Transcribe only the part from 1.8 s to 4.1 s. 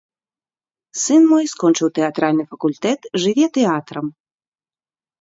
тэатральны факультэт, жыве тэатрам.